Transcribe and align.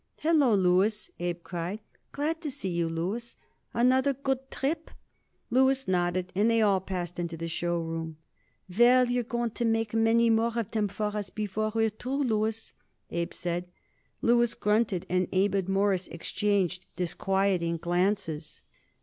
"Hallo, 0.21 0.55
Louis," 0.55 1.11
Abe 1.19 1.43
cried. 1.43 1.79
"Glad 2.11 2.41
to 2.41 2.49
see 2.49 2.69
you, 2.69 2.89
Louis. 2.89 3.35
Another 3.71 4.13
good 4.15 4.49
trip?" 4.49 4.89
Louis 5.51 5.87
nodded, 5.87 6.31
and 6.33 6.49
they 6.49 6.59
all 6.59 6.79
passed 6.79 7.19
into 7.19 7.37
the 7.37 7.47
show 7.47 7.79
room. 7.79 8.17
"Well, 8.79 9.05
you're 9.11 9.21
going 9.21 9.51
to 9.51 9.63
make 9.63 9.93
many 9.93 10.31
more 10.31 10.57
of 10.57 10.71
them 10.71 10.87
for 10.87 11.15
us 11.15 11.29
before 11.29 11.71
you're 11.75 11.89
through, 11.91 12.23
Louis," 12.23 12.73
Abe 13.11 13.31
said. 13.31 13.69
Louis 14.23 14.55
grunted, 14.55 15.05
and 15.07 15.27
Abe 15.33 15.53
and 15.53 15.69
Morris 15.69 16.07
exchanged 16.07 16.87
disquieting 16.95 17.77
glances. 17.77 18.63